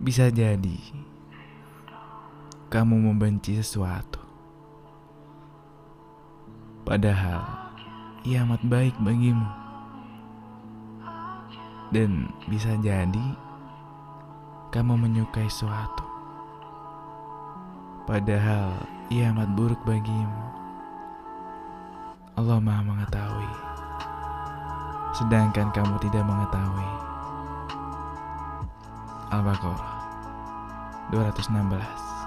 [0.00, 0.80] Bisa jadi
[2.72, 4.16] kamu membenci sesuatu,
[6.88, 7.44] padahal
[8.24, 9.44] ia amat baik bagimu,
[11.92, 13.26] dan bisa jadi
[14.72, 16.08] kamu menyukai sesuatu,
[18.08, 18.80] padahal
[19.12, 20.42] ia amat buruk bagimu.
[22.40, 23.52] Allah Maha Mengetahui,
[25.12, 27.09] sedangkan kamu tidak mengetahui.
[29.30, 29.94] Al-Baqarah
[31.14, 32.19] 216